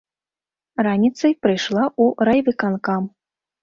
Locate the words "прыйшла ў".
1.45-2.31